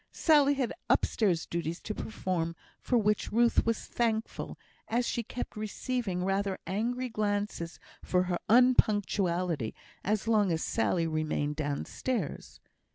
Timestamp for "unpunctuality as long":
8.49-10.51